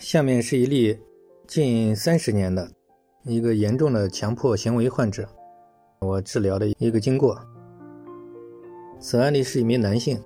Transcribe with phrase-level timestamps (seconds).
[0.00, 0.98] 下面是一例
[1.46, 2.66] 近三十年的
[3.22, 5.28] 一个严重的强迫行为患者，
[6.00, 7.38] 我治疗的一个经过。
[8.98, 10.18] 此案例是一名男性，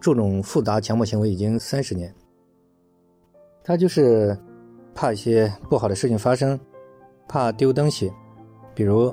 [0.00, 2.14] 这种复杂强迫行为已经三十年。
[3.64, 4.38] 他就是
[4.94, 6.58] 怕一些不好的事情发生，
[7.28, 8.12] 怕丢东西，
[8.76, 9.12] 比如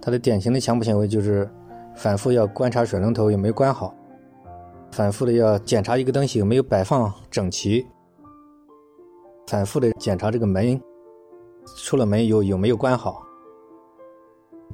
[0.00, 1.50] 他的典型的强迫行为就是
[1.96, 3.92] 反复要观察水龙头有没有关好，
[4.92, 7.84] 反复的要检查一个东西有没有摆放整齐。
[9.46, 10.80] 反复的检查这个门，
[11.76, 13.22] 出了门有有没有关好？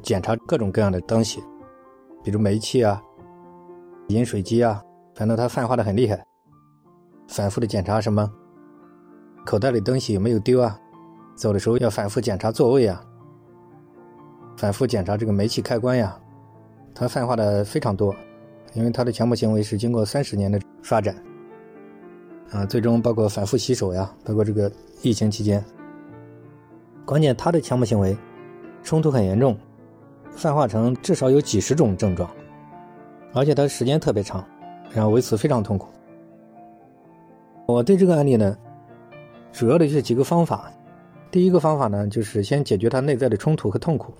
[0.02, 1.42] 检查各种各样的东西，
[2.24, 3.02] 比如煤气啊、
[4.08, 4.82] 饮水机啊，
[5.14, 6.24] 反正他泛化的很厉害。
[7.28, 8.26] 反复的检查什么？
[9.44, 10.78] 口袋里东西有没有丢啊？
[11.34, 13.04] 走的时候要反复检查座位啊，
[14.56, 16.18] 反复检查这个煤气开关呀。
[16.94, 18.14] 他泛化的非常多，
[18.72, 21.14] 因为他的强迫行为是经过三十年的发展。
[22.52, 24.70] 啊，最终包括反复洗手呀，包括这个
[25.00, 25.64] 疫情期间，
[27.06, 28.14] 关键他的强迫行为
[28.82, 29.56] 冲突很严重，
[30.32, 32.30] 泛化成至少有几十种症状，
[33.32, 34.44] 而且他时间特别长，
[34.92, 35.88] 然后为此非常痛苦。
[37.66, 38.54] 我对这个案例呢，
[39.50, 40.70] 主要的是几个方法，
[41.30, 44.12] 第一个方法呢，就是先解决他内在的冲突和痛苦，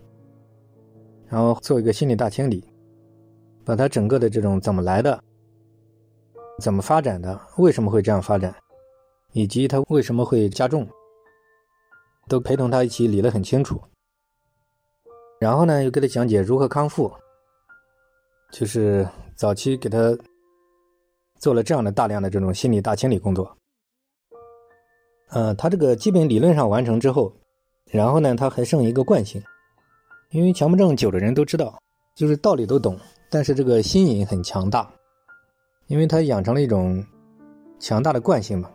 [1.29, 2.65] 然后做一个心理大清理，
[3.63, 5.23] 把他整个的这种怎么来的。
[6.63, 7.39] 怎么发展的？
[7.59, 8.55] 为什么会这样发展？
[9.33, 10.89] 以及他为什么会加重？
[12.29, 13.81] 都陪同他一起理得很清楚。
[15.41, 17.13] 然后呢，又给他讲解如何康复。
[18.53, 20.17] 就是早期给他
[21.41, 23.57] 做了这样的大量的这种心理大清理工作。
[25.31, 27.35] 呃，他这个基本理论上完成之后，
[27.87, 29.43] 然后呢，他还剩一个惯性。
[30.31, 31.77] 因为强迫症久的人都知道，
[32.15, 32.97] 就是道理都懂，
[33.29, 34.89] 但是这个心瘾很强大。
[35.87, 37.05] 因为他养成了一种
[37.79, 38.71] 强大的惯性嘛，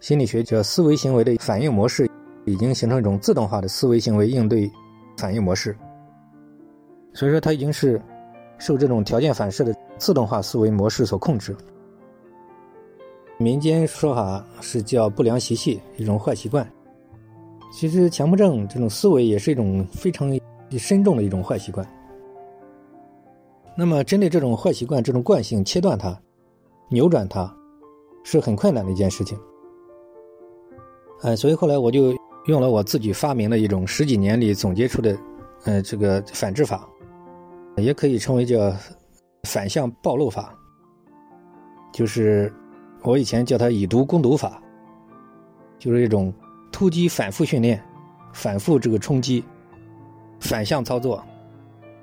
[0.00, 2.10] 心理学叫思维行为的反应模式，
[2.44, 4.70] 已经形成一种自动化的思维行为应对
[5.18, 5.76] 反应模式。
[7.12, 8.00] 所以说，他已经是
[8.58, 11.54] 受这种条件反射的自动化思维模式所控制。
[13.38, 16.66] 民间说法是叫不良习气，一种坏习惯。
[17.72, 20.30] 其实，强迫症这种思维也是一种非常
[20.70, 21.86] 深重的一种坏习惯。
[23.74, 26.14] 那么，针对这种坏习惯、这种惯性，切断它、
[26.90, 27.50] 扭转它，
[28.22, 29.38] 是很困难的一件事情。
[31.22, 32.14] 哎，所以后来我就
[32.46, 35.16] 用了我自己发明的一种十几年里总结出的，
[35.64, 36.86] 呃，这个反制法，
[37.78, 38.74] 也可以称为叫
[39.44, 40.54] 反向暴露法，
[41.94, 42.52] 就是
[43.02, 44.62] 我以前叫它以毒攻毒法，
[45.78, 46.30] 就是一种
[46.70, 47.82] 突击反复训练、
[48.34, 49.42] 反复这个冲击、
[50.40, 51.24] 反向操作。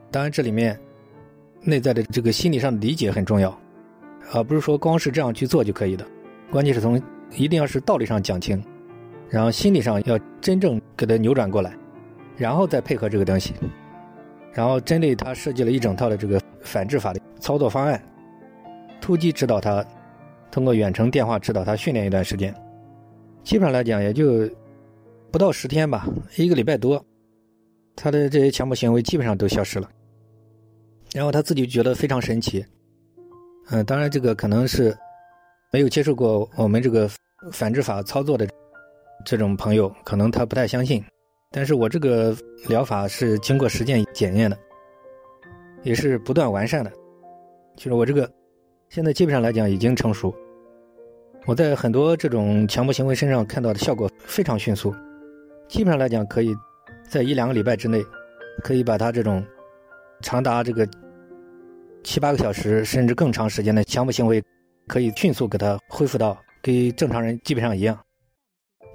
[0.09, 0.79] 当然，这里面。
[1.61, 3.57] 内在的这个心理上的理解很重要，
[4.33, 6.05] 而不是说光是这样去做就可以的。
[6.51, 7.01] 关键是从
[7.35, 8.63] 一定要是道理上讲清，
[9.29, 11.75] 然后心理上要真正给它扭转过来，
[12.37, 13.53] 然后再配合这个东西，
[14.51, 18.01] 然后针对他设计了一整套的这个反制法的操作方案，
[18.99, 19.85] 突击指导他，
[20.49, 22.53] 通过远程电话指导他训练一段时间，
[23.43, 24.49] 基本上来讲也就
[25.29, 27.05] 不到十天吧，一个礼拜多，
[27.95, 29.87] 他的这些强迫行为基本上都消失了。
[31.11, 32.63] 然后他自己觉得非常神奇，
[33.71, 34.95] 嗯，当然这个可能是
[35.71, 37.09] 没有接触过我们这个
[37.51, 38.47] 反制法操作的
[39.25, 41.03] 这种朋友，可能他不太相信。
[41.51, 42.35] 但是我这个
[42.67, 44.57] 疗法是经过实践检验的，
[45.81, 46.91] 也是不断完善的。
[47.75, 48.31] 就是我这个
[48.89, 50.31] 现在基本上来讲已经成熟，
[51.47, 54.93] 我在很多这种强迫行为身上看到的效果非常迅速，
[55.67, 56.55] 基本上来讲可以
[57.09, 57.99] 在一两个礼拜之内
[58.63, 59.43] 可以把他这种。
[60.21, 60.87] 长达这个
[62.03, 64.43] 七八个小时，甚至更长时间的强迫行为，
[64.87, 67.97] 可以迅速给他恢复到跟正常人基本上一样。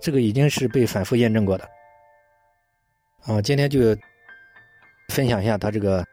[0.00, 1.68] 这个已经是被反复验证过的。
[3.24, 3.96] 啊，今天就
[5.08, 6.04] 分享一下他这个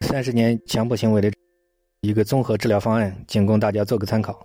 [0.00, 1.30] 三十年强迫行为的
[2.00, 4.44] 一个综合治疗方案，仅供大家做个参考。